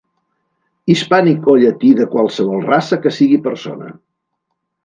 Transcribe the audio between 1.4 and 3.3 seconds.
o llati de qualsevol raça que